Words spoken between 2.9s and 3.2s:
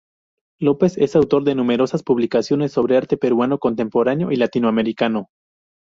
arte